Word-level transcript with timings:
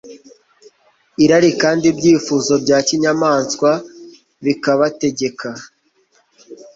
irari 1.23 1.49
kandi 1.61 1.85
ibyifuzo 1.91 2.53
bya 2.63 2.79
kinyamaswa 2.87 3.71
bikabategeka 4.45 5.47